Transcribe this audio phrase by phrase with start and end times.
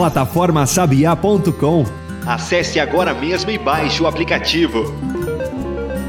[0.00, 1.84] Plataformasabiá.com
[2.26, 4.94] Acesse agora mesmo e baixe o aplicativo.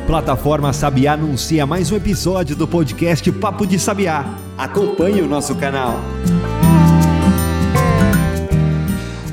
[0.08, 4.34] Plataforma Sabiá anuncia mais um episódio do podcast Papo de Sabiá.
[4.58, 6.00] Acompanhe o nosso canal.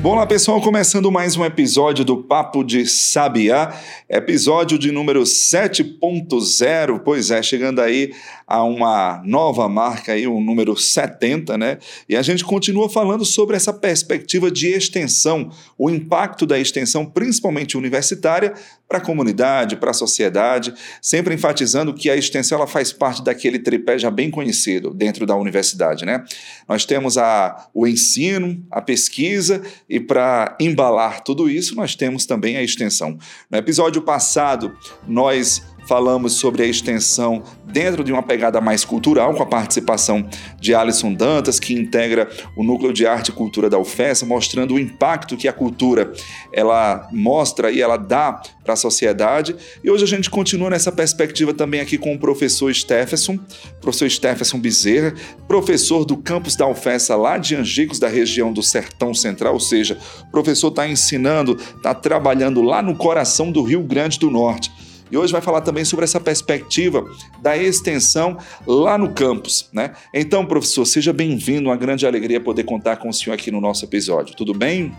[0.01, 3.73] Bom lá, pessoal, começando mais um episódio do Papo de Sabiá,
[4.09, 8.13] episódio de número 7.0, pois é, chegando aí
[8.49, 11.77] a uma nova marca aí, o número 70, né?
[12.09, 17.77] E a gente continua falando sobre essa perspectiva de extensão, o impacto da extensão, principalmente
[17.77, 18.55] universitária,
[18.87, 23.59] para a comunidade, para a sociedade, sempre enfatizando que a extensão ela faz parte daquele
[23.59, 26.25] tripé já bem conhecido dentro da universidade, né?
[26.67, 32.57] Nós temos a, o ensino, a pesquisa e para embalar tudo isso, nós temos também
[32.57, 33.15] a extensão.
[33.51, 34.75] No episódio passado,
[35.07, 40.23] nós falamos sobre a extensão dentro de uma pegada mais cultural, com a participação
[40.61, 44.79] de Alisson Dantas, que integra o Núcleo de Arte e Cultura da UFES, mostrando o
[44.79, 46.13] impacto que a cultura
[46.53, 49.55] ela mostra e ela dá para a sociedade.
[49.83, 53.39] E hoje a gente continua nessa perspectiva também aqui com o professor Stephenson,
[53.81, 55.15] professor Stephenson Bezerra,
[55.47, 59.97] professor do campus da UFES lá de Angicos, da região do Sertão Central, ou seja,
[60.21, 64.71] o professor está ensinando, está trabalhando lá no coração do Rio Grande do Norte
[65.11, 67.05] e hoje vai falar também sobre essa perspectiva
[67.41, 69.93] da extensão lá no campus, né?
[70.13, 73.85] Então, professor, seja bem-vindo, uma grande alegria poder contar com o senhor aqui no nosso
[73.85, 74.35] episódio.
[74.35, 74.95] Tudo bem?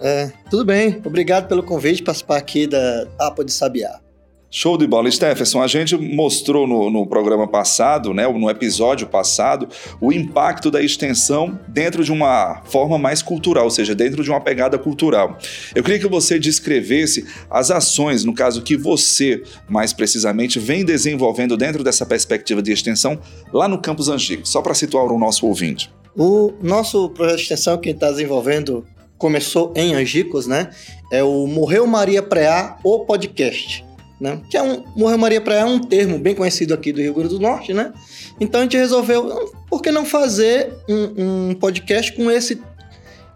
[0.00, 1.00] É, tudo bem.
[1.04, 4.00] Obrigado pelo convite de participar aqui da APA de Sabiá.
[4.54, 5.10] Show de bola.
[5.10, 9.66] Stephenson, a gente mostrou no, no, programa passado, né, no episódio passado,
[9.98, 14.42] o impacto da extensão dentro de uma forma mais cultural, ou seja, dentro de uma
[14.42, 15.38] pegada cultural.
[15.74, 21.56] Eu queria que você descrevesse as ações, no caso que você, mais precisamente, vem desenvolvendo
[21.56, 23.18] dentro dessa perspectiva de extensão
[23.54, 25.90] lá no Campus Angico, só para situar o nosso ouvinte.
[26.14, 28.84] O nosso projeto de extensão que está desenvolvendo
[29.16, 30.68] começou em Angicos, né?
[31.10, 33.90] É o Morreu Maria Preá, o podcast
[34.22, 34.40] né?
[34.48, 37.30] Que é um Morreu Maria Praia é um termo bem conhecido aqui do Rio Grande
[37.30, 37.92] do Norte, né?
[38.40, 42.62] Então a gente resolveu, por que não fazer um, um podcast com esse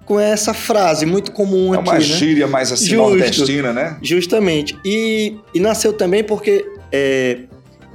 [0.04, 2.00] com essa frase muito comum é aqui, uma né?
[2.00, 3.98] gíria mais assim Justo, nordestina, né?
[4.00, 4.78] Justamente.
[4.84, 7.40] E, e nasceu também porque é,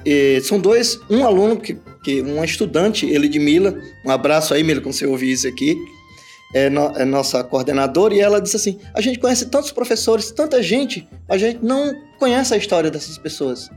[0.06, 4.62] é, são dois, um aluno que, que um estudante, ele de Mila, um abraço aí,
[4.62, 5.78] Mila, quando você ouvir isso aqui
[6.54, 10.62] é, no, é nossa coordenadora, e ela disse assim: a gente conhece tantos professores, tanta
[10.62, 13.70] gente, a gente não conhece a história dessas pessoas.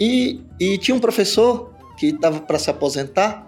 [0.00, 3.46] E, e tinha um professor que estava para se aposentar,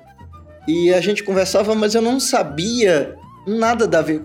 [0.66, 3.16] e a gente conversava, mas eu não sabia
[3.46, 4.22] nada da vida.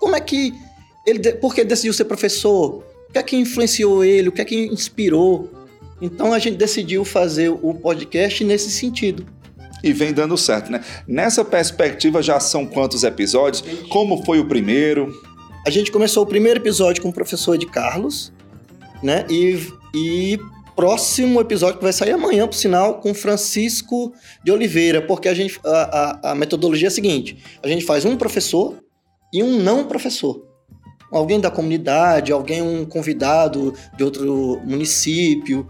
[0.00, 0.54] Como é que
[1.06, 2.82] ele, por que decidiu ser professor?
[3.08, 4.28] O que é que influenciou ele?
[4.28, 5.50] O que é que inspirou?
[6.00, 9.26] Então a gente decidiu fazer o podcast nesse sentido
[9.82, 10.82] e vem dando certo, né?
[11.06, 13.62] Nessa perspectiva já são quantos episódios?
[13.88, 15.12] Como foi o primeiro?
[15.66, 18.32] A gente começou o primeiro episódio com o professor de Carlos,
[19.02, 19.24] né?
[19.28, 20.38] E, e
[20.74, 24.12] próximo episódio que vai sair amanhã, por sinal, com Francisco
[24.44, 28.04] de Oliveira, porque a gente a, a, a metodologia é a seguinte: a gente faz
[28.04, 28.76] um professor
[29.32, 30.52] e um não professor
[31.12, 35.68] alguém da comunidade, alguém um convidado de outro município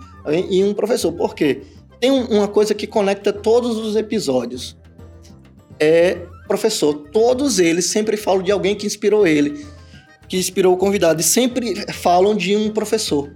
[0.49, 1.13] e um professor.
[1.13, 1.63] Por quê?
[2.03, 4.77] Tem uma coisa que conecta todos os episódios.
[5.79, 6.19] É
[6.49, 6.95] professor.
[7.13, 9.65] Todos eles sempre falam de alguém que inspirou ele,
[10.29, 11.21] que inspirou o convidado.
[11.21, 13.31] E sempre falam de um professor.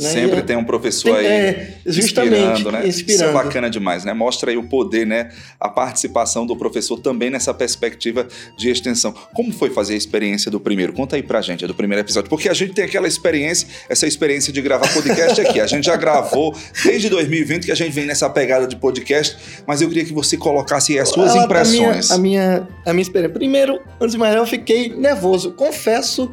[0.00, 0.08] Né?
[0.08, 2.86] Sempre tem um professor tem, aí é, inspirando, né?
[2.86, 3.14] Inspirando.
[3.14, 4.12] Isso é bacana demais, né?
[4.14, 5.30] Mostra aí o poder, né?
[5.60, 8.26] A participação do professor também nessa perspectiva
[8.56, 9.14] de extensão.
[9.34, 10.92] Como foi fazer a experiência do primeiro?
[10.92, 12.28] Conta aí pra gente, do primeiro episódio.
[12.28, 15.60] Porque a gente tem aquela experiência, essa experiência de gravar podcast aqui.
[15.60, 19.36] A gente já gravou desde 2020 que a gente vem nessa pegada de podcast,
[19.66, 22.10] mas eu queria que você colocasse as suas Ela, impressões.
[22.10, 23.34] A minha, a minha, a minha experiência.
[23.34, 25.52] Primeiro, antes de mais eu fiquei nervoso.
[25.52, 26.32] Confesso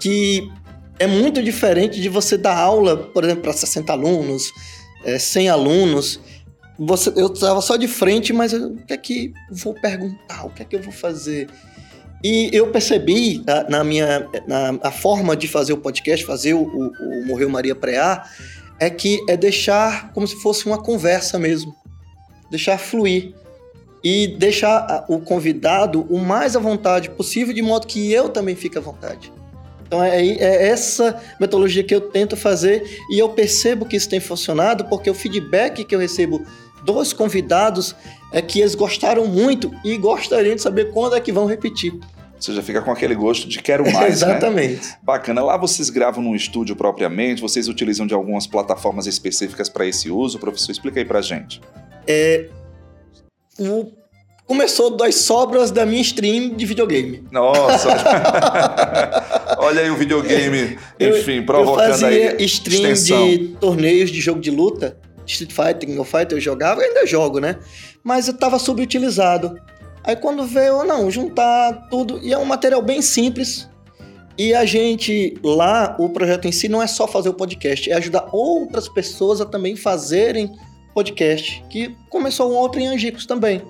[0.00, 0.48] que
[0.98, 4.52] é muito diferente de você dar aula, por exemplo, para 60 alunos,
[5.04, 6.20] é, 100 alunos.
[6.78, 10.46] Você, eu estava só de frente, mas eu, o que é que vou perguntar?
[10.46, 11.48] O que é que eu vou fazer?
[12.22, 16.62] E eu percebi na, na minha na a forma de fazer o podcast, fazer o,
[16.62, 18.24] o, o Morreu Maria Preá,
[18.80, 21.74] é que é deixar como se fosse uma conversa mesmo.
[22.50, 23.34] Deixar fluir.
[24.02, 28.76] E deixar o convidado o mais à vontade possível, de modo que eu também fique
[28.76, 29.32] à vontade.
[29.94, 34.18] Então é, é, essa metodologia que eu tento fazer e eu percebo que isso tem
[34.18, 36.44] funcionado porque o feedback que eu recebo
[36.84, 37.94] dos convidados
[38.32, 41.94] é que eles gostaram muito e gostariam de saber quando é que vão repetir.
[42.40, 44.30] Você já fica com aquele gosto de quero mais, né?
[44.30, 44.84] Exatamente.
[44.84, 44.96] Né?
[45.00, 45.44] Bacana.
[45.44, 50.40] Lá vocês gravam num estúdio propriamente, vocês utilizam de algumas plataformas específicas para esse uso.
[50.40, 51.60] Professor, explica aí pra gente.
[52.06, 52.48] É,
[53.58, 53.92] o
[54.46, 57.26] começou das sobras da minha stream de videogame.
[57.30, 57.88] Nossa!
[59.64, 63.28] Olha aí o videogame, enfim, provocando eu fazia aí stream extensão.
[63.28, 67.40] de torneios de jogo de luta, Street Fighter, King of Fighter, eu jogava, ainda jogo,
[67.40, 67.56] né?
[68.02, 69.58] Mas eu tava subutilizado.
[70.04, 73.66] Aí quando veio, não, juntar tudo, e é um material bem simples.
[74.36, 77.94] E a gente, lá, o projeto em si não é só fazer o podcast, é
[77.94, 80.52] ajudar outras pessoas a também fazerem
[80.92, 83.62] podcast, que começou um outro em Angicos também.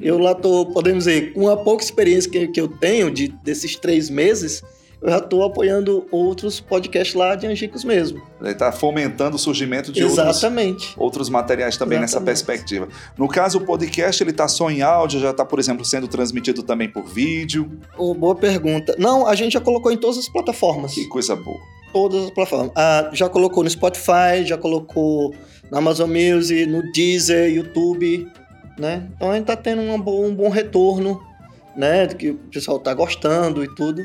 [0.00, 3.76] Eu lá tô, podemos dizer, com a pouca experiência que, que eu tenho de, desses
[3.76, 4.62] três meses,
[5.04, 8.22] eu já tô apoiando outros podcasts lá de Angicos mesmo.
[8.40, 10.94] Ele está fomentando o surgimento de outros, Exatamente.
[10.96, 12.44] outros materiais também nessa Exatamente.
[12.44, 12.88] perspectiva.
[13.18, 16.62] No caso, o podcast, ele está só em áudio, já está, por exemplo, sendo transmitido
[16.62, 17.70] também por vídeo.
[17.98, 18.96] Oh, boa pergunta.
[18.98, 20.94] Não, a gente já colocou em todas as plataformas.
[20.94, 21.60] Que coisa boa.
[21.92, 22.72] Todas as plataformas.
[22.74, 25.34] Ah, já colocou no Spotify, já colocou
[25.70, 28.26] na Amazon Music, no Deezer, YouTube,
[28.78, 29.06] né?
[29.14, 31.20] Então a gente tá tendo um bom, um bom retorno,
[31.76, 32.06] né?
[32.06, 34.02] Que o pessoal tá gostando e tudo.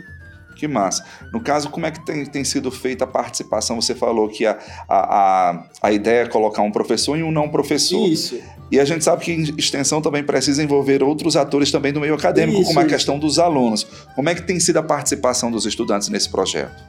[0.59, 1.05] Que massa.
[1.31, 3.79] No caso, como é que tem, tem sido feita a participação?
[3.79, 4.59] Você falou que a,
[4.89, 8.05] a, a, ideia é colocar um professor e um não professor.
[8.05, 8.37] Isso.
[8.69, 12.59] E a gente sabe que extensão também precisa envolver outros atores também do meio acadêmico,
[12.59, 12.93] Isso, como a isso.
[12.93, 13.87] questão dos alunos.
[14.13, 16.83] Como é que tem sido a participação dos estudantes nesse projeto?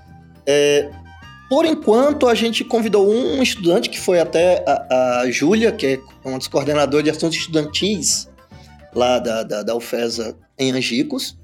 [1.49, 6.01] Por enquanto, a gente convidou um estudante, que foi até a, a Júlia, que é
[6.25, 8.29] uma das coordenadoras de assuntos estudantis
[8.95, 11.39] lá da, da, da UFESA em Angicos.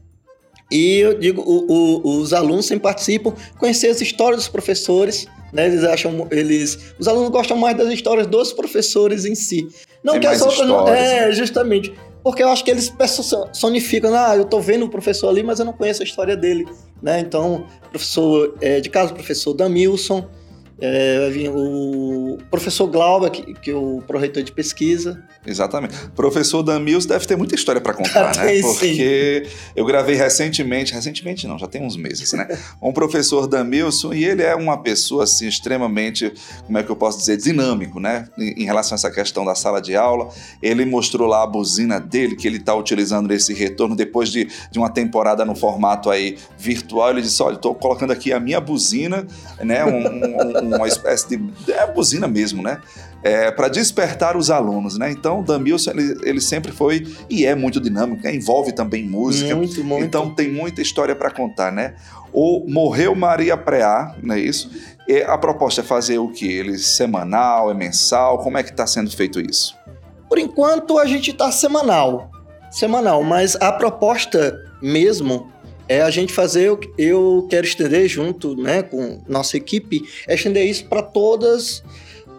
[0.71, 1.67] E eu digo, o-
[2.03, 5.67] o- os alunos sempre participam, conhecer as histórias dos professores, né?
[5.67, 9.69] Eles acham, eles, os alunos gostam mais das histórias dos professores em si.
[10.03, 11.33] Não Tem que as outras não, é, né?
[11.33, 11.95] justamente.
[12.23, 15.65] Porque eu acho que eles personificam, ah, eu tô vendo o professor ali, mas eu
[15.65, 16.67] não conheço a história dele,
[17.01, 17.21] né?
[17.21, 20.27] Então, professor, é, de caso, o professor Damilson,
[20.81, 25.23] é, vai vir o professor Glauber, que, que é o proreitor de pesquisa.
[25.46, 25.94] Exatamente.
[26.14, 28.46] Professor Damils deve ter muita história para contar, né?
[28.46, 28.69] Tem, sim.
[28.73, 32.46] Porque eu gravei recentemente, recentemente não, já tem uns meses, né?
[32.82, 36.32] Um professor Damilson e ele é uma pessoa assim extremamente,
[36.67, 38.29] como é que eu posso dizer, dinâmico, né?
[38.37, 40.29] Em, em relação a essa questão da sala de aula,
[40.62, 44.79] ele mostrou lá a buzina dele que ele está utilizando nesse retorno depois de, de
[44.79, 47.11] uma temporada no formato aí virtual.
[47.11, 49.26] Ele disse, olha, estou colocando aqui a minha buzina,
[49.62, 49.84] né?
[49.84, 52.81] Um- um- uma espécie de é buzina mesmo, né?
[53.27, 55.11] é, para despertar os alunos, né?
[55.11, 58.33] Então, o Damilson, ele, ele sempre foi e é muito dinâmico, né?
[58.33, 59.55] envolve também música.
[59.55, 60.05] Muito, muito.
[60.05, 61.95] Então, tem muita história para contar, né?
[62.33, 64.71] O Morreu Maria Preá, não é isso?
[65.09, 66.47] E a proposta é fazer o que?
[66.47, 68.39] Ele semanal, é mensal?
[68.39, 69.77] Como é que está sendo feito isso?
[70.29, 72.31] Por enquanto, a gente tá semanal.
[72.71, 75.51] Semanal, mas a proposta mesmo
[75.88, 80.67] é a gente fazer, eu, eu quero estender junto né, com nossa equipe, é estender
[80.67, 81.83] isso para todas,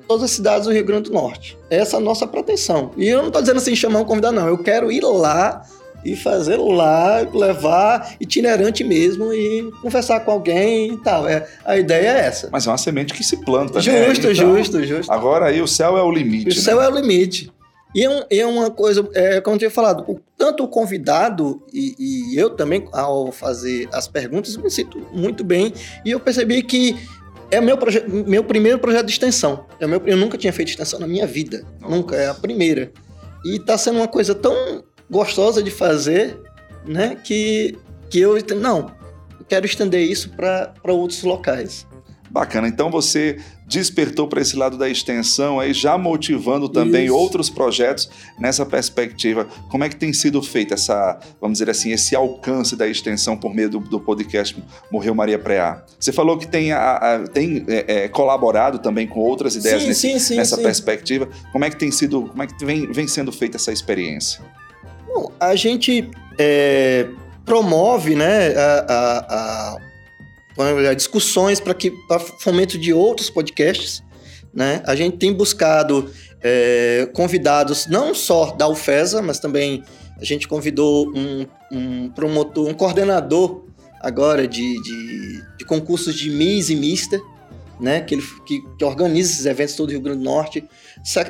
[0.07, 1.57] todas as cidades do Rio Grande do Norte.
[1.69, 2.91] Essa é a nossa pretensão.
[2.97, 4.47] E eu não tô dizendo assim, chamar um convidado, não.
[4.47, 5.63] Eu quero ir lá
[6.05, 11.27] e fazer lá, levar itinerante mesmo e conversar com alguém e tal.
[11.27, 12.49] É, a ideia é essa.
[12.51, 13.81] Mas é uma semente que se planta, né?
[13.81, 15.11] Justo, Então, justo, justo.
[15.11, 16.85] Agora aí o céu é o limite, O céu né?
[16.85, 17.51] é o limite.
[17.95, 21.63] E é, um- é uma coisa, é, como eu tinha falado, o- tanto o convidado
[21.73, 21.95] e,
[22.33, 25.73] e eu também, ao fazer as perguntas, me sinto muito bem.
[26.05, 26.95] E eu percebi que
[27.49, 27.77] é meu,
[28.27, 29.65] meu primeiro projeto de extensão.
[29.79, 31.65] É meu, eu nunca tinha feito extensão na minha vida.
[31.79, 31.95] Nossa.
[31.95, 32.91] Nunca, é a primeira.
[33.45, 36.37] E tá sendo uma coisa tão gostosa de fazer,
[36.85, 37.15] né?
[37.23, 37.77] Que,
[38.09, 38.91] que eu, não,
[39.39, 41.87] eu quero estender isso para outros locais.
[42.29, 42.67] Bacana.
[42.67, 47.15] Então você despertou para esse lado da extensão aí, já motivando também Isso.
[47.15, 48.09] outros projetos
[48.39, 49.45] nessa perspectiva.
[49.69, 53.53] Como é que tem sido feita essa, vamos dizer assim, esse alcance da extensão por
[53.53, 54.55] meio do, do podcast
[54.89, 55.83] Morreu Maria Preá?
[55.99, 59.87] Você falou que tem, a- a- tem é, é, colaborado também com outras ideias sim,
[59.89, 61.27] nesse- sim, sim, nessa perspectiva.
[61.51, 64.39] Como é que tem sido, como é que vem, vem sendo feita essa experiência?
[65.05, 66.09] Bom, a gente
[66.39, 67.05] é,
[67.43, 69.77] promove né, a,
[70.57, 74.03] a- a- vamos dizer, discussões para que para fomento de outros podcasts.
[74.53, 74.81] Né?
[74.85, 76.09] A gente tem buscado
[76.41, 79.83] é, convidados não só da UFESA, mas também
[80.19, 83.65] a gente convidou um, um promotor, um coordenador
[83.99, 87.19] agora de, de, de concursos de Miss e Mister,
[87.79, 88.01] né?
[88.01, 90.63] que, ele, que, que organiza esses eventos todo o Rio Grande do Norte,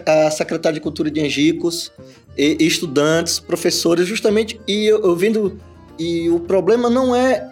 [0.06, 1.92] a secretária de Cultura de Angicos,
[2.38, 5.60] e, e estudantes, professores, justamente, e eu, eu vendo,
[5.98, 7.50] e o problema não é,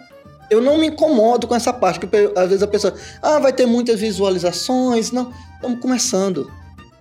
[0.50, 3.66] eu não me incomodo com essa parte, porque às vezes a pessoa, ah, vai ter
[3.66, 6.50] muitas visualizações, não, estamos começando,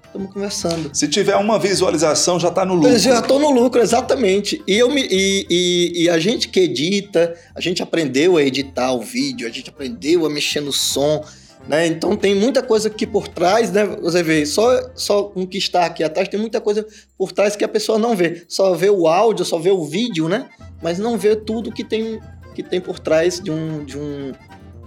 [0.06, 0.90] estamos conversando.
[0.94, 2.90] Se tiver uma visualização, já está no lucro.
[2.90, 4.62] Eu já estou no lucro, exatamente.
[4.68, 8.94] E, eu me, e, e- e a gente que edita, a gente aprendeu a editar
[8.94, 11.24] o vídeo, a gente aprendeu a mexer no som.
[11.68, 11.88] Né?
[11.88, 13.84] Então tem muita coisa que por trás, né?
[14.00, 16.86] Você vê, só, só um que está aqui atrás, tem muita coisa
[17.18, 18.44] por trás que a pessoa não vê.
[18.48, 20.48] Só vê o áudio, só vê o vídeo, né?
[20.84, 22.20] Mas não vê tudo que tem,
[22.56, 24.32] que tem por trás de um, de, um,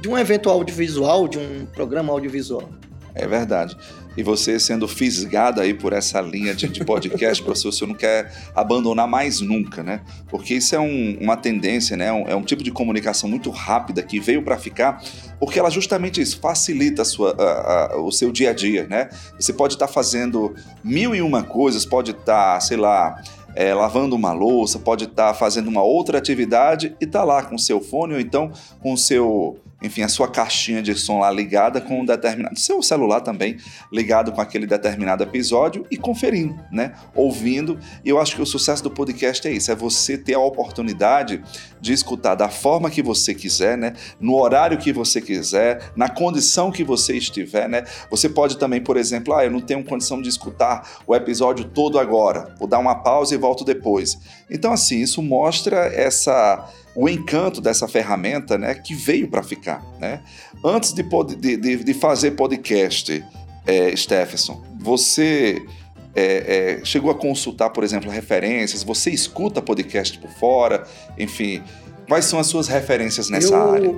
[0.00, 2.68] de um evento audiovisual, de um programa audiovisual.
[3.14, 3.76] É verdade.
[4.16, 8.32] E você sendo fisgado aí por essa linha de, de podcast, professor, você não quer
[8.54, 10.00] abandonar mais nunca, né?
[10.28, 12.12] Porque isso é um, uma tendência, né?
[12.12, 15.00] Um, é um tipo de comunicação muito rápida que veio para ficar,
[15.38, 19.08] porque ela justamente isso, facilita a sua, a, a, o seu dia a dia, né?
[19.38, 23.22] Você pode estar tá fazendo mil e uma coisas, pode estar, tá, sei lá,
[23.58, 27.58] é, lavando uma louça, pode estar tá fazendo uma outra atividade e tá lá com
[27.58, 32.00] seu fone ou então com seu enfim, a sua caixinha de som lá ligada com
[32.00, 33.58] um determinado, seu celular também
[33.92, 36.94] ligado com aquele determinado episódio e conferindo, né?
[37.14, 37.78] Ouvindo.
[38.04, 41.42] E eu acho que o sucesso do podcast é isso, é você ter a oportunidade
[41.80, 43.92] de escutar da forma que você quiser, né?
[44.20, 47.84] No horário que você quiser, na condição que você estiver, né?
[48.10, 51.98] Você pode também, por exemplo, ah, eu não tenho condição de escutar o episódio todo
[51.98, 54.18] agora, vou dar uma pausa e volto depois.
[54.50, 56.68] Então, assim, isso mostra essa
[57.00, 59.80] o encanto dessa ferramenta né, que veio para ficar.
[60.00, 60.20] Né?
[60.64, 61.04] Antes de,
[61.36, 63.24] de, de fazer podcast,
[63.64, 65.64] é, Stephenson, você
[66.12, 68.82] é, é, chegou a consultar, por exemplo, referências?
[68.82, 70.88] Você escuta podcast por fora?
[71.16, 71.62] Enfim,
[72.08, 73.94] quais são as suas referências nessa eu área?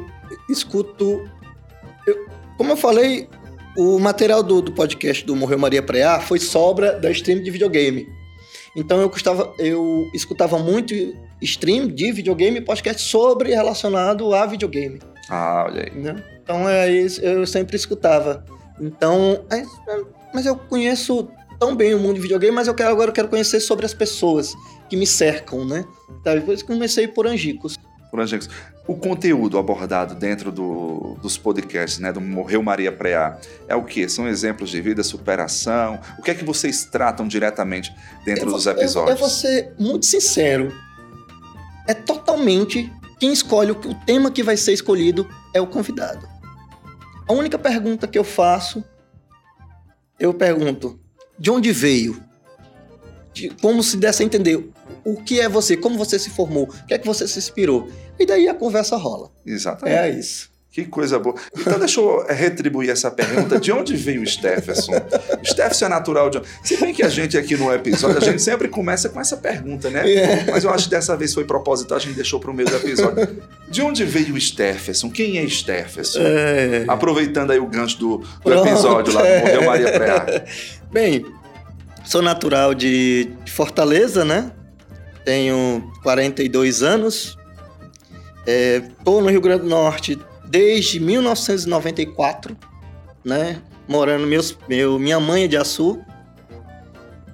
[0.51, 1.27] Escuto.
[2.07, 2.27] Eu,
[2.59, 3.31] como eu falei,
[3.79, 8.07] o material do, do podcast do Morreu Maria Preá foi sobra da stream de videogame.
[8.77, 10.95] Então eu, custava, eu escutava muito
[11.43, 15.01] stream de videogame podcast sobre relacionado a videogame.
[15.29, 16.01] Ah, olha aí.
[16.01, 16.23] Né?
[16.43, 18.45] Então é isso, eu sempre escutava.
[18.81, 20.03] Então, é, é,
[20.35, 21.29] mas eu conheço
[21.59, 23.95] tão bem o mundo de videogame, mas eu quero, agora eu quero conhecer sobre as
[23.95, 24.55] pessoas
[24.89, 25.85] que me cercam, né?
[26.25, 27.77] Tá, depois comecei por Angicos.
[28.11, 28.49] Por Angicos.
[28.89, 34.09] O conteúdo abordado dentro do, dos podcasts, né, do Morreu Maria Preá, é o que?
[34.09, 36.01] São exemplos de vida, superação?
[36.19, 37.95] O que é que vocês tratam diretamente
[38.25, 39.11] dentro eu dos episódios?
[39.11, 40.73] Eu, eu vou ser muito sincero
[41.91, 43.75] é totalmente quem escolhe o,
[44.07, 46.27] tema que vai ser escolhido é o convidado.
[47.29, 48.85] A única pergunta que eu faço,
[50.19, 51.01] eu pergunto:
[51.37, 52.23] de onde veio?
[53.33, 54.71] De, como se desse a entender
[55.05, 57.91] o que é você, como você se formou, o que é que você se inspirou.
[58.19, 59.31] E daí a conversa rola.
[59.45, 59.97] Exatamente.
[59.97, 60.50] É isso.
[60.73, 61.35] Que coisa boa.
[61.59, 63.59] Então, deixa eu retribuir essa pergunta.
[63.59, 64.93] De onde veio o Stephenson?
[65.43, 68.41] O Stephenson é natural de Se bem que a gente aqui no episódio, a gente
[68.41, 70.09] sempre começa com essa pergunta, né?
[70.09, 70.33] Yeah.
[70.33, 70.51] É.
[70.53, 72.77] Mas eu acho que dessa vez foi proposital, a gente deixou para o meio do
[72.77, 73.43] episódio.
[73.69, 75.11] De onde veio o Stephenson?
[75.11, 76.21] Quem é Stephenson?
[76.23, 76.85] É...
[76.87, 80.45] Aproveitando aí o gancho do, do episódio lá do Morreu Maria Preá.
[80.93, 81.27] Bem,
[82.05, 84.53] sou natural de Fortaleza, né?
[85.25, 87.37] Tenho 42 anos.
[88.47, 90.19] Estou é, no Rio Grande do Norte
[90.51, 92.57] desde 1994,
[93.25, 93.63] né?
[93.89, 96.01] Morando meus, meu, minha mãe é de Açu.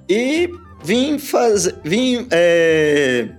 [0.07, 0.49] E
[0.83, 1.75] vim fazer.
[1.83, 2.27] Vim.
[2.31, 3.29] É,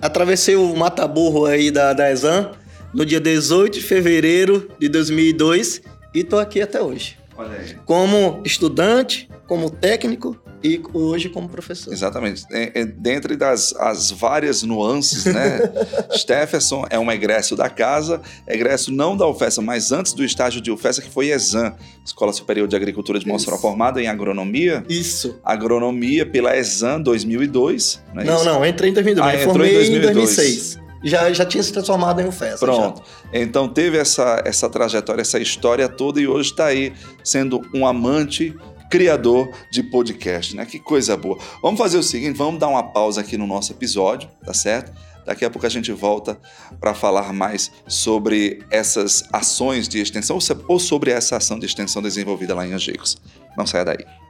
[0.00, 2.52] atravessei o Mataburro aí da, da Exam
[2.92, 5.82] no dia 18 de fevereiro de 2002
[6.12, 7.16] e tô aqui até hoje.
[7.36, 7.76] Olha aí.
[7.86, 11.92] Como estudante, como técnico e hoje como professor.
[11.92, 12.44] Exatamente.
[12.50, 15.60] É, é, dentre das as várias nuances, né?
[16.16, 20.70] Stephenson é um egresso da casa, egresso não da UFESA, mas antes do estágio de
[20.70, 21.74] UFESA, que foi ESAM,
[22.04, 24.84] Escola Superior de Agricultura de Mossoró, formada em agronomia.
[24.88, 25.38] Isso.
[25.44, 28.02] Agronomia pela ESAM 2002.
[28.14, 29.26] Não, é não, não, entrei em 2002.
[29.26, 30.10] Ah, entrou formei em 2002.
[30.10, 32.58] em 2006 já, já tinha se transformado em UFESA.
[32.58, 33.02] Pronto.
[33.02, 33.40] Já.
[33.40, 36.92] Então teve essa, essa trajetória, essa história toda e hoje está aí
[37.24, 38.54] sendo um amante
[38.90, 40.66] criador de podcast, né?
[40.66, 41.38] Que coisa boa.
[41.62, 44.92] Vamos fazer o seguinte, vamos dar uma pausa aqui no nosso episódio, tá certo?
[45.24, 46.38] Daqui a pouco a gente volta
[46.80, 52.54] para falar mais sobre essas ações de extensão ou sobre essa ação de extensão desenvolvida
[52.54, 53.16] lá em Angicos.
[53.56, 54.29] Não saia daí.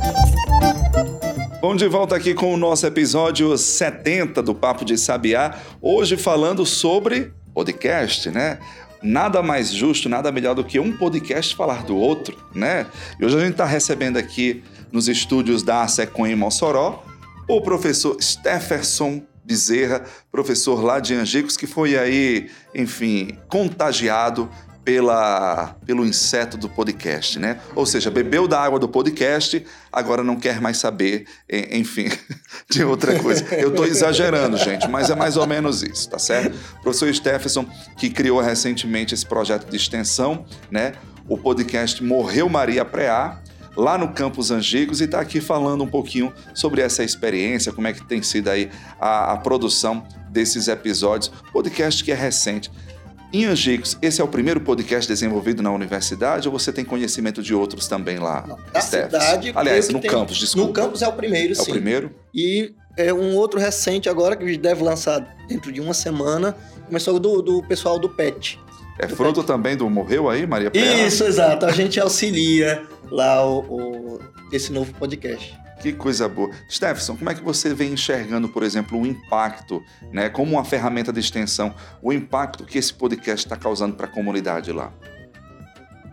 [1.61, 6.65] Bom, de volta aqui com o nosso episódio 70 do Papo de Sabiá, hoje falando
[6.65, 8.57] sobre podcast, né?
[8.99, 12.87] Nada mais justo, nada melhor do que um podcast falar do outro, né?
[13.19, 17.03] E hoje a gente está recebendo aqui nos estúdios da Secom em Mossoró
[17.47, 24.49] o professor Stefferson Bezerra, professor lá de Angicos, que foi aí, enfim, contagiado
[24.83, 27.59] pela, pelo inseto do podcast, né?
[27.75, 31.25] Ou seja, bebeu da água do podcast, agora não quer mais saber,
[31.71, 32.09] enfim,
[32.69, 33.43] de outra coisa.
[33.55, 36.57] Eu estou exagerando, gente, mas é mais ou menos isso, tá certo?
[36.81, 37.65] Professor Stephenson,
[37.97, 40.93] que criou recentemente esse projeto de extensão, né?
[41.27, 43.39] O podcast Morreu Maria Preá,
[43.75, 47.93] lá no Campus Angicos e está aqui falando um pouquinho sobre essa experiência, como é
[47.93, 48.69] que tem sido aí
[48.99, 51.31] a, a produção desses episódios.
[51.51, 52.71] Podcast que é recente.
[53.33, 57.53] Em Angicos, esse é o primeiro podcast desenvolvido na universidade ou você tem conhecimento de
[57.53, 58.43] outros também lá?
[58.45, 59.53] Não, na cidade.
[59.55, 60.67] Aliás, no tem, campus, desculpa.
[60.67, 61.61] No campus é o primeiro, é sim.
[61.61, 62.11] É o primeiro?
[62.33, 66.57] E é um outro recente agora que deve lançar dentro de uma semana.
[66.87, 68.59] Começou do, do pessoal do PET.
[68.99, 69.47] É fruto PET.
[69.47, 71.07] também do Morreu aí, Maria Pera?
[71.07, 71.65] Isso, exato.
[71.65, 74.19] A gente auxilia lá o, o,
[74.51, 75.57] esse novo podcast.
[75.81, 76.51] Que coisa boa.
[76.69, 81.11] Stephenson, como é que você vem enxergando, por exemplo, o impacto, né, como uma ferramenta
[81.11, 81.73] de extensão,
[82.03, 84.93] o impacto que esse podcast está causando para a comunidade lá?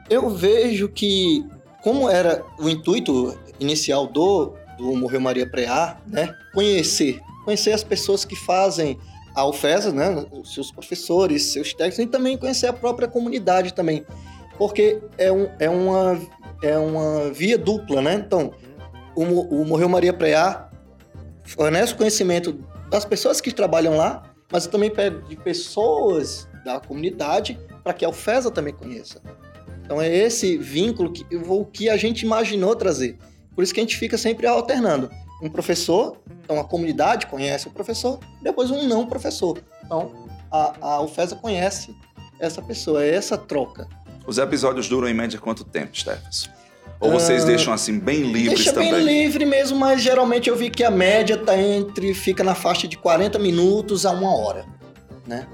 [0.09, 1.45] Eu vejo que,
[1.83, 8.25] como era o intuito inicial do, do Morreu Maria Preá, né, conhecer, conhecer as pessoas
[8.25, 8.99] que fazem
[9.35, 14.03] a UFESA, né, seus professores, seus técnicos, e também conhecer a própria comunidade também,
[14.57, 16.19] porque é, um, é, uma,
[16.63, 18.15] é uma via dupla, né?
[18.15, 18.53] Então,
[19.23, 20.69] o, o Morreu Maria Preá
[21.45, 24.93] fornece conhecimento das pessoas que trabalham lá, mas também
[25.29, 29.21] de pessoas da comunidade para que a UFESA também conheça.
[29.85, 33.19] Então é esse vínculo que, o que a gente imaginou trazer.
[33.55, 35.11] Por isso que a gente fica sempre alternando.
[35.43, 39.59] Um professor, então a comunidade conhece o professor, depois um não professor.
[39.85, 41.95] Então a, a UFESA conhece
[42.39, 43.89] essa pessoa, é essa troca.
[44.27, 46.51] Os episódios duram em média quanto tempo, Stefans?
[47.01, 48.91] Ou vocês uh, deixam assim bem livres deixa também?
[48.91, 52.55] Deixa bem livre mesmo, mas geralmente eu vi que a média tá entre fica na
[52.55, 54.65] faixa de 40 minutos a uma hora,
[55.27, 55.47] né?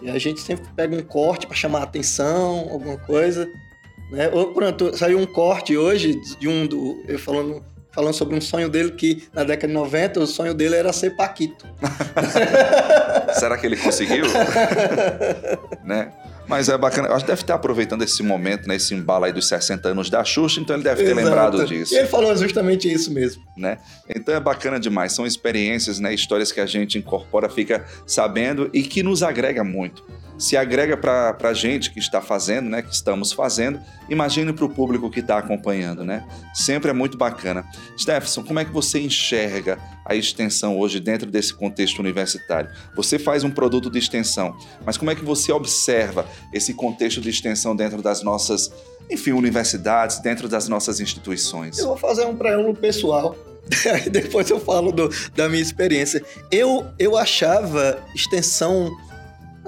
[0.00, 3.46] E a gente sempre pega um corte para chamar a atenção, alguma coisa,
[4.10, 4.30] né?
[4.32, 7.62] Ou pronto, saiu um corte hoje de um do eu falando
[7.92, 11.16] falando sobre um sonho dele que na década de 90 o sonho dele era ser
[11.16, 11.66] paquito.
[13.34, 14.26] Será que ele conseguiu?
[15.84, 16.12] né?
[16.46, 19.46] Mas é bacana, acho que deve estar aproveitando esse momento, né, esse embalo aí dos
[19.46, 21.24] 60 anos da Xuxa, então ele deve ter Exato.
[21.24, 21.94] lembrado disso.
[21.94, 23.42] E ele falou justamente isso mesmo.
[23.56, 23.78] Né?
[24.08, 28.82] Então é bacana demais, são experiências, né, histórias que a gente incorpora, fica sabendo e
[28.82, 30.04] que nos agrega muito
[30.40, 34.70] se agrega para a gente que está fazendo, né, que estamos fazendo, imagine para o
[34.70, 36.26] público que está acompanhando, né?
[36.54, 37.62] Sempre é muito bacana.
[37.98, 42.70] Stephenson, como é que você enxerga a extensão hoje dentro desse contexto universitário?
[42.96, 47.28] Você faz um produto de extensão, mas como é que você observa esse contexto de
[47.28, 48.72] extensão dentro das nossas,
[49.10, 51.78] enfim, universidades, dentro das nossas instituições?
[51.78, 53.36] Eu vou fazer um preâmbulo pessoal.
[54.10, 56.24] Depois eu falo do, da minha experiência.
[56.50, 58.90] Eu, eu achava extensão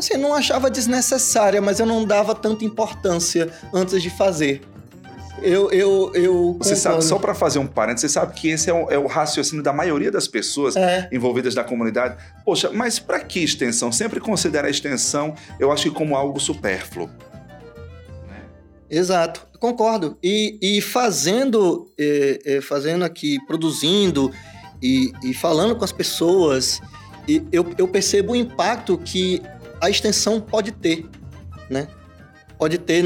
[0.03, 4.61] Assim, não achava desnecessária, mas eu não dava tanta importância antes de fazer.
[5.41, 8.75] Eu, eu, eu você sabe, só para fazer um parênteses, você sabe que esse é
[8.75, 11.09] o, é o raciocínio da maioria das pessoas é.
[11.13, 12.17] envolvidas na comunidade.
[12.45, 13.93] Poxa, mas para que extensão?
[13.93, 17.09] Sempre considera a extensão, eu acho que como algo supérfluo.
[18.91, 20.19] Exato, concordo.
[20.23, 24.33] E, e fazendo, é, é, fazendo aqui, produzindo
[24.83, 26.81] e, e falando com as pessoas,
[27.27, 29.41] e eu, eu percebo o impacto que
[29.83, 31.05] a extensão pode ter,
[31.69, 31.89] né?
[32.57, 33.03] Pode ter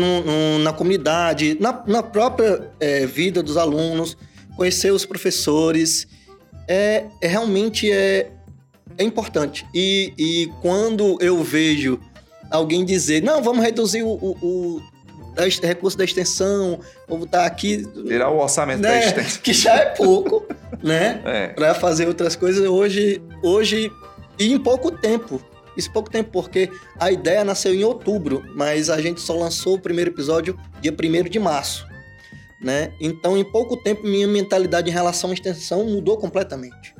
[0.62, 4.14] na comunidade, na, na própria é, vida dos alunos,
[4.54, 6.06] conhecer os professores,
[6.68, 8.30] é, é realmente é,
[8.98, 9.66] é importante.
[9.74, 11.98] E, e quando eu vejo
[12.50, 14.82] alguém dizer, não, vamos reduzir o, o, o
[15.62, 17.88] recurso da extensão, vou botar aqui.
[18.04, 18.90] Virar o orçamento né?
[18.90, 19.40] da extensão.
[19.42, 20.46] Que já é pouco,
[20.82, 21.22] né?
[21.24, 21.46] É.
[21.48, 23.90] Para fazer outras coisas hoje, hoje
[24.38, 25.40] e em pouco tempo.
[25.76, 29.80] Isso pouco tempo, porque a ideia nasceu em outubro, mas a gente só lançou o
[29.80, 31.86] primeiro episódio dia 1 de março.
[32.60, 32.92] Né?
[33.00, 36.94] Então, em pouco tempo, minha mentalidade em relação à extensão mudou completamente.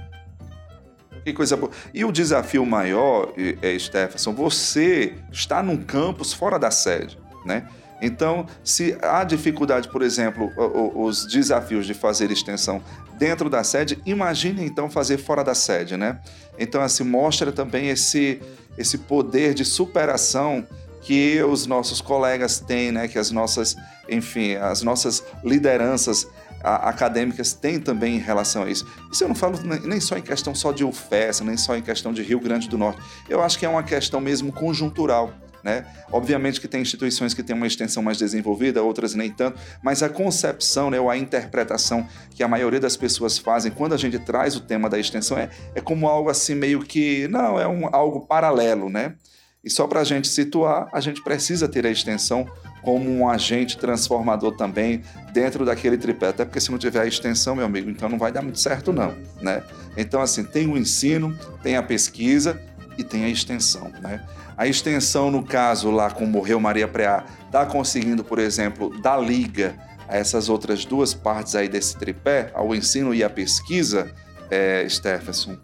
[1.25, 1.73] Que coisa boa.
[1.93, 7.67] E o desafio maior, é, Stephenson, você está num campus fora da sede, né?
[8.01, 10.53] Então, se há dificuldade, por exemplo,
[10.95, 12.83] os desafios de fazer extensão
[13.19, 16.21] dentro da sede, imagine então fazer fora da sede, né?
[16.59, 18.41] Então, assim, mostra também esse,
[18.79, 20.67] esse poder de superação
[21.03, 23.07] que os nossos colegas têm, né?
[23.09, 23.77] Que as nossas,
[24.09, 26.27] enfim, as nossas lideranças
[26.63, 28.87] acadêmicas têm também em relação a isso.
[29.13, 32.13] Isso eu não falo nem só em questão só de UFES, nem só em questão
[32.13, 33.01] de Rio Grande do Norte.
[33.29, 35.33] Eu acho que é uma questão mesmo conjuntural.
[35.67, 35.85] Né?
[36.13, 40.09] Obviamente que tem instituições que têm uma extensão mais desenvolvida, outras nem tanto, mas a
[40.09, 44.55] concepção né, ou a interpretação que a maioria das pessoas fazem quando a gente traz
[44.55, 48.21] o tema da extensão é, é como algo assim meio que, não, é um, algo
[48.21, 49.17] paralelo, né?
[49.65, 52.47] E só para a gente situar, a gente precisa ter a extensão
[52.83, 55.03] como um agente transformador também
[55.33, 56.29] dentro daquele tripé.
[56.29, 58.93] Até porque se não tiver a extensão, meu amigo, então não vai dar muito certo
[58.93, 59.65] não, né?
[59.97, 62.63] Então assim, tem o ensino, tem a pesquisa
[62.97, 64.25] e tem a extensão, né?
[64.57, 69.77] A extensão, no caso lá com Morreu Maria Preá, está conseguindo, por exemplo, dar liga
[70.09, 74.11] a essas outras duas partes aí desse tripé, ao ensino e à pesquisa,
[74.51, 75.59] é, Stephenson?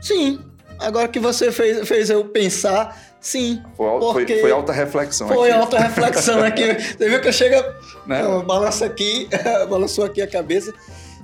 [0.00, 0.40] Sim.
[0.78, 3.62] Agora que você fez, fez eu pensar, sim.
[3.76, 5.60] Foi, foi, foi alta reflexão foi aqui.
[5.60, 6.64] Alta reflexão aqui.
[6.98, 7.64] Você viu que eu chego,
[8.04, 8.22] né?
[8.44, 9.28] balança aqui,
[9.70, 10.74] balançou aqui a cabeça.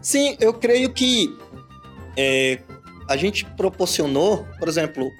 [0.00, 1.36] Sim, eu creio que
[2.16, 2.60] é,
[3.08, 5.10] a gente proporcionou, por exemplo,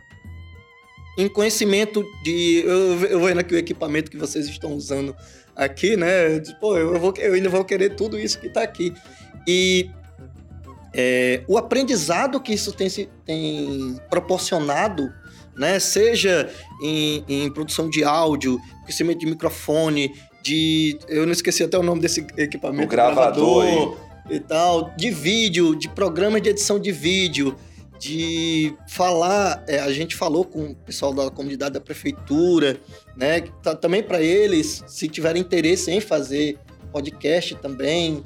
[1.19, 2.63] em conhecimento de.
[2.65, 5.15] Eu, eu vendo aqui o equipamento que vocês estão usando
[5.55, 6.39] aqui, né?
[6.61, 8.95] Pô, eu, vou, eu ainda vou querer tudo isso que está aqui.
[9.45, 9.91] E
[10.95, 12.89] é, o aprendizado que isso tem,
[13.27, 15.13] tem proporcionado,
[15.57, 15.81] né?
[15.81, 16.49] Seja
[16.81, 20.97] em, em produção de áudio, crescimento de microfone, de.
[21.09, 22.85] Eu não esqueci até o nome desse equipamento.
[22.85, 23.65] O gravador.
[23.65, 27.57] gravador e tal, de vídeo, de programa de edição de vídeo
[27.99, 32.81] de falar, é, a gente falou com o pessoal da comunidade da prefeitura,
[33.17, 33.41] né?
[33.63, 36.59] Tá, também para eles, se tiverem interesse em fazer
[36.93, 38.23] podcast também,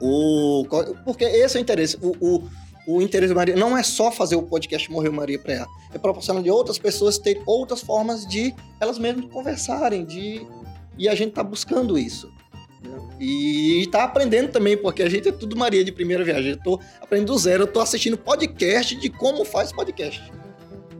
[0.00, 0.66] o,
[1.04, 1.96] porque esse é o interesse.
[2.02, 2.48] O, o,
[2.86, 6.50] o interesse Maria não é só fazer o podcast Morreu Maria Preá, é proporcionar de
[6.50, 10.44] outras pessoas terem outras formas de elas mesmas conversarem, de
[10.98, 12.30] e a gente tá buscando isso.
[13.20, 16.52] E tá aprendendo também, porque a gente é tudo Maria de primeira viagem.
[16.52, 20.32] Eu tô aprendendo do zero, eu tô assistindo podcast de como faz podcast,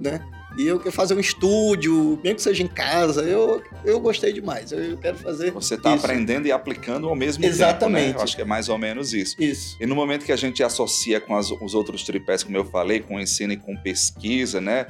[0.00, 0.24] né?
[0.56, 4.70] E eu quero fazer um estúdio, mesmo que seja em casa, eu, eu gostei demais.
[4.70, 5.50] Eu quero fazer.
[5.50, 8.04] Você está aprendendo e aplicando ao mesmo Exatamente.
[8.04, 8.12] tempo.
[8.12, 8.20] Né?
[8.20, 9.34] Eu acho que é mais ou menos isso.
[9.42, 9.76] Isso.
[9.80, 13.00] E no momento que a gente associa com as, os outros tripés, como eu falei,
[13.00, 14.86] com ensino e com pesquisa, né?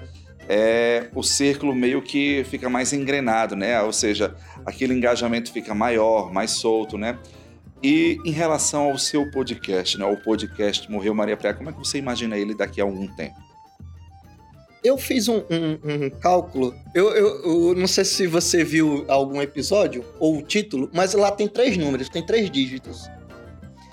[0.49, 3.81] é, o círculo meio que fica mais engrenado, né?
[3.83, 4.35] Ou seja,
[4.67, 7.19] aquele engajamento fica maior, mais solto, né?
[7.83, 10.05] E em relação ao seu podcast, né?
[10.05, 13.35] O podcast Morreu Maria Praia, como é que você imagina ele daqui a algum tempo?
[14.85, 16.75] Eu fiz um, um, um cálculo.
[16.95, 21.31] Eu, eu, eu, não sei se você viu algum episódio ou o título, mas lá
[21.31, 23.09] tem três números, tem três dígitos.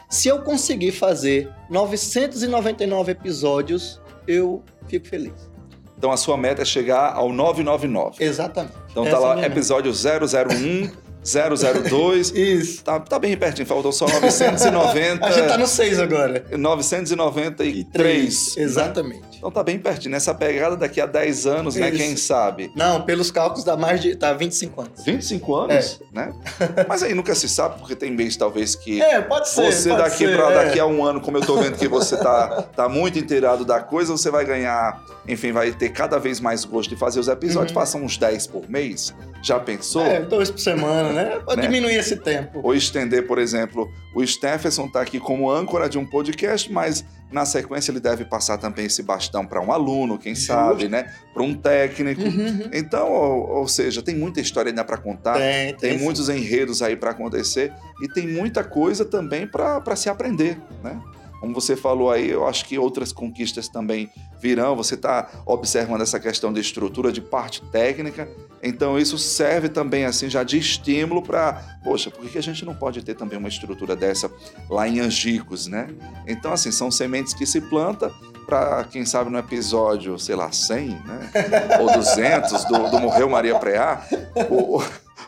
[0.09, 5.49] Se eu conseguir fazer 999 episódios, eu fico feliz.
[5.95, 8.23] Então a sua meta é chegar ao 999.
[8.23, 8.78] Exatamente.
[8.89, 11.08] Então tá Essa lá, episódio 001.
[11.23, 12.31] 002.
[12.35, 12.83] Isso.
[12.83, 15.25] Tá, tá bem pertinho, faltou só 990.
[15.25, 16.45] A gente tá no 6 agora.
[16.51, 18.57] 993.
[18.57, 19.21] Exatamente.
[19.21, 19.27] Né?
[19.37, 20.11] Então tá bem pertinho.
[20.11, 21.83] Nessa pegada daqui a 10 anos, Isso.
[21.83, 21.91] né?
[21.91, 22.71] Quem sabe?
[22.75, 24.15] Não, pelos cálculos dá mais de.
[24.15, 25.03] tá 25 anos.
[25.03, 26.01] 25 anos?
[26.01, 26.15] É.
[26.15, 26.33] Né?
[26.87, 29.01] Mas aí nunca se sabe, porque tem mês talvez que.
[29.01, 29.71] É, pode ser.
[29.71, 30.65] Você pode daqui ser, para é.
[30.65, 33.79] daqui a um ano, como eu tô vendo que você tá, tá muito inteirado da
[33.79, 35.01] coisa, você vai ganhar.
[35.27, 37.71] Enfim, vai ter cada vez mais gosto de fazer os episódios.
[37.71, 37.79] Uhum.
[37.79, 39.13] Faça uns 10 por mês.
[39.41, 40.01] Já pensou?
[40.01, 41.18] É, dois por semana, né?
[41.45, 41.67] Pode né?
[41.67, 42.59] diminuir esse tempo.
[42.63, 47.45] Ou estender, por exemplo, o Stephenson está aqui como âncora de um podcast, mas na
[47.45, 50.47] sequência ele deve passar também esse bastão para um aluno, quem Justo.
[50.47, 51.13] sabe, né?
[51.33, 52.21] Para um técnico.
[52.21, 52.69] Uhum.
[52.73, 56.81] Então, ou, ou, seja, tem muita história ainda para contar, tem, tem, tem muitos enredos
[56.81, 60.99] aí para acontecer e tem muita coisa também para se aprender, né?
[61.39, 64.09] Como você falou aí, eu acho que outras conquistas também
[64.41, 64.75] virão.
[64.75, 68.29] Você está observando essa questão de estrutura, de parte técnica.
[68.61, 72.75] Então, isso serve também assim já de estímulo para, poxa, por que a gente não
[72.75, 74.29] pode ter também uma estrutura dessa
[74.69, 75.87] lá em Angicos, né?
[76.27, 78.11] Então, assim, são sementes que se planta
[78.45, 81.31] para, quem sabe, no episódio, sei lá, 100, né?
[81.79, 84.01] Ou 200 do, do Morreu Maria Preá,
[84.49, 84.81] o,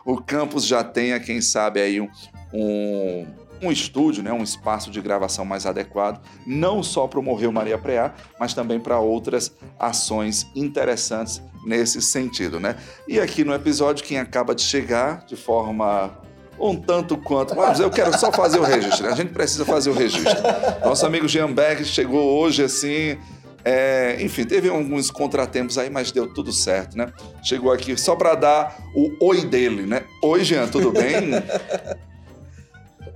[0.04, 2.10] o campus já tenha, quem sabe, aí um,
[2.52, 3.26] um
[3.62, 7.78] um estúdio, né, um espaço de gravação mais adequado, não só para o Morreu Maria
[7.78, 12.60] Preá, mas também para outras ações interessantes nesse sentido.
[12.60, 12.76] Né?
[13.08, 16.12] E aqui no episódio, quem acaba de chegar de forma
[16.60, 17.56] um tanto quanto.
[17.56, 19.08] Mas eu quero só fazer o registro.
[19.08, 20.41] A gente precisa fazer o registro.
[20.86, 23.17] Nosso amigo Jean Berg chegou hoje assim
[23.63, 27.12] É, enfim, teve alguns contratempos aí, mas deu tudo certo, né?
[27.43, 30.04] Chegou aqui só para dar o oi dele, né?
[30.24, 31.32] Oi, Jean, tudo bem?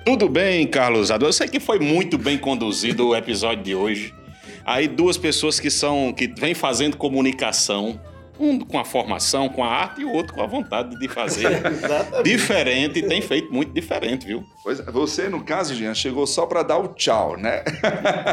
[0.05, 4.13] Tudo bem, Carlos Eu sei que foi muito bem conduzido o episódio de hoje.
[4.63, 7.99] Aí duas pessoas que são que vêm fazendo comunicação
[8.39, 11.49] um com a formação, com a arte, e o outro com a vontade de fazer
[12.23, 14.43] diferente, e tem feito muito diferente, viu?
[14.61, 17.63] Pois é, você, no caso, Jean, chegou só para dar o tchau, né?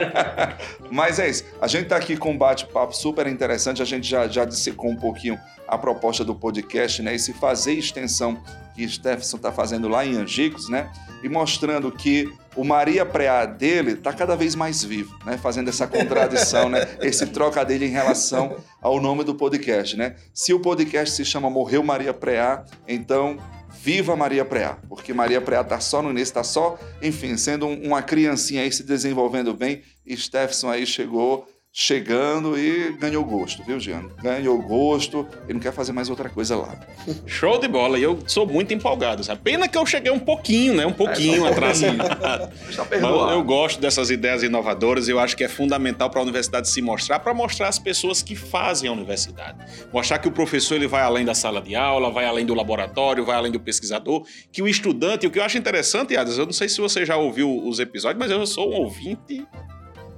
[0.90, 1.44] Mas é isso.
[1.61, 3.80] A gente está aqui com um bate-papo super interessante.
[3.80, 7.14] A gente já, já dissecou um pouquinho a proposta do podcast, né?
[7.14, 8.42] Esse fazer extensão
[8.74, 10.90] que Stephenson está fazendo lá em Angicos, né?
[11.22, 15.38] E mostrando que o Maria Preá dele está cada vez mais vivo, né?
[15.38, 16.87] Fazendo essa contradição, né?
[17.00, 20.16] Esse trocadilho em relação ao nome do podcast, né?
[20.35, 23.38] Se o podcast se chama Morreu Maria Preá, então
[23.82, 28.02] viva Maria Preá, porque Maria Preá está só no início, está só, enfim, sendo uma
[28.02, 29.82] criancinha aí se desenvolvendo bem.
[30.06, 34.11] E Stephenson aí chegou chegando e ganhou gosto, viu, Giano?
[34.22, 36.78] Ganhou gosto e não quer fazer mais outra coisa lá.
[37.26, 39.24] Show de bola, e eu sou muito empolgado.
[39.24, 39.40] Sabe?
[39.42, 40.85] Pena que eu cheguei um pouquinho, né?
[40.85, 41.96] Um pouquinho é, atrasado.
[42.90, 46.68] Mas eu gosto dessas ideias inovadoras e eu acho que é fundamental para a universidade
[46.68, 49.58] se mostrar, para mostrar as pessoas que fazem a universidade.
[49.90, 53.24] Mostrar que o professor ele vai além da sala de aula, vai além do laboratório,
[53.24, 56.52] vai além do pesquisador, que o estudante, o que eu acho interessante, Adas, eu não
[56.52, 59.46] sei se você já ouviu os episódios, mas eu sou um ouvinte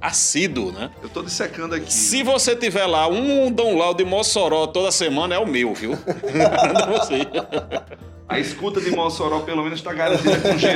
[0.05, 0.91] assíduo, né?
[1.03, 1.91] Eu tô dissecando aqui.
[1.91, 5.93] Se você tiver lá um download de Mossoró toda semana, é o meu, viu?
[5.93, 7.27] você.
[8.27, 10.75] A escuta de Mossoró, pelo menos, está garantida com gente.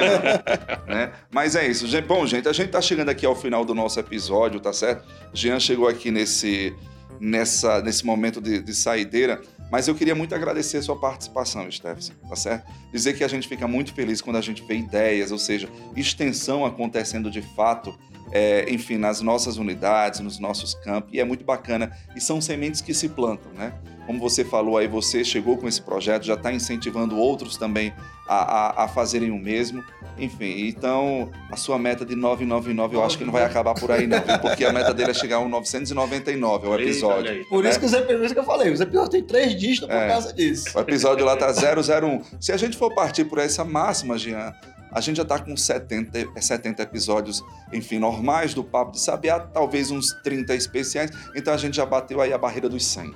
[0.86, 1.12] né?
[1.30, 1.86] Mas é isso.
[2.02, 5.08] Bom, gente, a gente tá chegando aqui ao final do nosso episódio, tá certo?
[5.32, 6.76] Jean chegou aqui nesse,
[7.18, 9.40] nessa, nesse momento de, de saideira.
[9.72, 12.70] Mas eu queria muito agradecer a sua participação, Stephenson, tá certo?
[12.92, 16.64] Dizer que a gente fica muito feliz quando a gente vê ideias, ou seja, extensão
[16.64, 17.98] acontecendo de fato
[18.32, 21.92] é, enfim, nas nossas unidades, nos nossos campos, e é muito bacana.
[22.16, 23.72] E são sementes que se plantam, né?
[24.06, 27.92] Como você falou aí, você chegou com esse projeto, já está incentivando outros também
[28.26, 29.84] a, a, a, fazerem o mesmo.
[30.18, 34.06] Enfim, então a sua meta de 999 eu acho que não vai acabar por aí,
[34.06, 37.32] não, porque a meta dele é chegar a 999 o episódio.
[37.32, 37.80] Eita, por isso né?
[37.80, 40.64] que os episódios que eu falei, os episódios têm três dígitos por é, causa disso.
[40.74, 42.40] O episódio lá tá 001.
[42.40, 44.54] Se a gente for partir por essa máxima, Jean,
[44.92, 49.90] a gente já está com 70, 70 episódios, enfim, normais do Papo de Sabiá, talvez
[49.90, 53.14] uns 30 especiais, então a gente já bateu aí a barreira dos 100,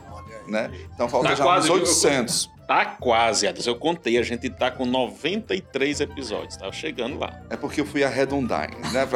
[0.48, 0.70] né?
[0.94, 2.52] Então falta tá já quase, uns 800.
[2.66, 3.66] Tá quase, Adams.
[3.66, 7.42] Eu contei, a gente tá com 93 episódios, tá chegando lá.
[7.50, 9.06] É porque eu fui arredondar, né?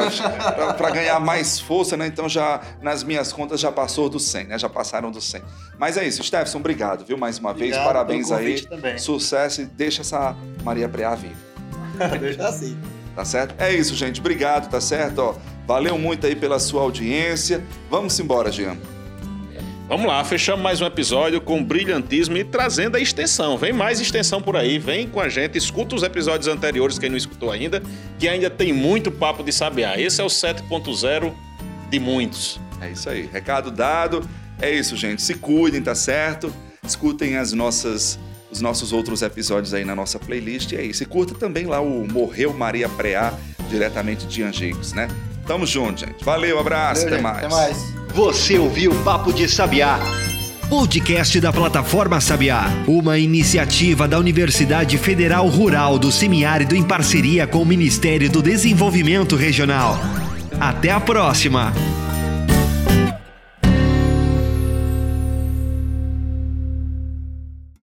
[0.77, 2.07] Para ganhar mais força, né?
[2.07, 4.59] Então já nas minhas contas já passou do 100, né?
[4.59, 5.43] Já passaram do 100.
[5.79, 7.17] Mas é isso, Stefson, obrigado, viu?
[7.17, 8.61] Mais uma obrigado, vez, parabéns aí.
[8.63, 8.99] Também.
[8.99, 11.46] Sucesso e deixa essa Maria Preá viva.
[12.21, 12.77] Deixa assim.
[13.15, 13.55] Tá certo?
[13.59, 14.21] É isso, gente.
[14.21, 15.19] Obrigado, tá certo?
[15.21, 15.35] Ó,
[15.67, 17.65] valeu muito aí pela sua audiência.
[17.91, 18.77] Vamos embora, Jean.
[19.89, 23.57] Vamos lá, fechamos mais um episódio com brilhantismo e trazendo a extensão.
[23.57, 27.17] Vem mais extensão por aí, vem com a gente, escuta os episódios anteriores, quem não
[27.17, 27.81] escutou ainda,
[28.19, 29.97] que ainda tem muito papo de sabiá.
[29.97, 31.33] Esse é o 7.0
[31.89, 32.59] de muitos.
[32.81, 34.29] É isso aí, recado dado.
[34.61, 35.23] É isso, gente.
[35.23, 36.53] Se cuidem, tá certo?
[36.85, 38.19] Escutem as nossas
[38.57, 40.73] os nossos outros episódios aí na nossa playlist.
[40.73, 41.03] E é isso.
[41.03, 43.35] E curta também lá o Morreu Maria Preá,
[43.69, 45.09] diretamente de Angicos, né?
[45.47, 46.25] Tamo junto, gente.
[46.25, 47.45] Valeu, abraço, Valeu, até, mais.
[47.45, 47.95] até mais.
[48.15, 50.01] Você ouviu o Papo de Sabiá.
[50.69, 57.63] Podcast da plataforma Sabiá, uma iniciativa da Universidade Federal Rural do Semiárido em parceria com
[57.63, 59.97] o Ministério do Desenvolvimento Regional.
[60.59, 61.73] Até a próxima!